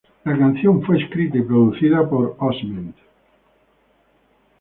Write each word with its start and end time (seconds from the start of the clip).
La 0.25 0.35
canción 0.35 0.81
fue 0.81 0.99
escrita 0.99 1.37
y 1.37 1.43
producida 1.43 2.09
por 2.09 2.35
Osment. 2.39 2.95